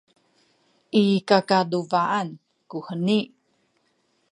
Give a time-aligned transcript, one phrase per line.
[1.01, 2.29] i kakaduba’an
[2.69, 3.19] kuheni